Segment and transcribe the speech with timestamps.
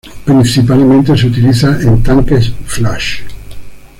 [0.25, 3.19] Principalmente se utiliza en tanques "flash".